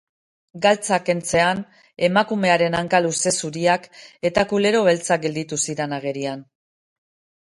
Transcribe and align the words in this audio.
Galtzak 0.61 1.03
kentzean, 1.09 1.59
emakumearen 2.07 2.77
hanka 2.79 3.01
luze 3.07 3.35
zuriak 3.43 3.87
eta 4.31 4.47
kulero 4.55 4.83
beltzak 4.89 5.23
gelditu 5.27 5.61
ziren 5.69 5.95
agerian. 5.99 6.43